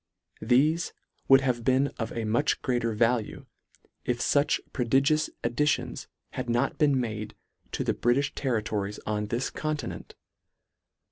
Thefe 0.41 0.93
would 1.27 1.41
have 1.41 1.63
been 1.63 1.89
of 1.99 2.11
a 2.11 2.25
much 2.25 2.63
greater 2.63 2.91
value, 2.95 3.45
if 4.03 4.17
fuch 4.17 4.59
prodigious 4.73 5.29
ad 5.43 5.55
ditions 5.55 6.07
had 6.31 6.49
not 6.49 6.79
been 6.79 6.99
made 6.99 7.35
to 7.73 7.83
the 7.83 7.93
Britiih 7.93 8.33
ter 8.33 8.59
ritories 8.63 8.97
on 9.05 9.27
this 9.27 9.51
continent. 9.51 10.15